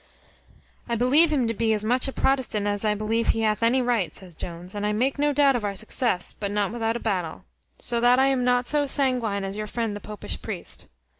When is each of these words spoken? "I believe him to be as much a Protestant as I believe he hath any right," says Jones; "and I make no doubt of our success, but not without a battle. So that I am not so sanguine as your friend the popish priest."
"I 0.89 0.95
believe 0.95 1.31
him 1.31 1.47
to 1.47 1.53
be 1.53 1.73
as 1.73 1.83
much 1.83 2.07
a 2.07 2.11
Protestant 2.11 2.65
as 2.65 2.83
I 2.83 2.95
believe 2.95 3.27
he 3.27 3.41
hath 3.41 3.61
any 3.61 3.83
right," 3.83 4.11
says 4.15 4.33
Jones; 4.33 4.73
"and 4.73 4.83
I 4.83 4.93
make 4.93 5.19
no 5.19 5.31
doubt 5.31 5.55
of 5.55 5.63
our 5.63 5.75
success, 5.75 6.33
but 6.33 6.49
not 6.49 6.71
without 6.71 6.97
a 6.97 6.99
battle. 6.99 7.45
So 7.77 7.99
that 7.99 8.17
I 8.17 8.25
am 8.25 8.43
not 8.43 8.67
so 8.67 8.87
sanguine 8.87 9.43
as 9.43 9.57
your 9.57 9.67
friend 9.67 9.95
the 9.95 9.99
popish 9.99 10.41
priest." 10.41 10.87